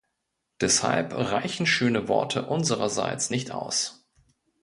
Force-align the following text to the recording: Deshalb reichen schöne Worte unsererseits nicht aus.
Deshalb 0.61 1.13
reichen 1.15 1.67
schöne 1.67 2.07
Worte 2.07 2.47
unsererseits 2.47 3.29
nicht 3.29 3.51
aus. 3.51 4.03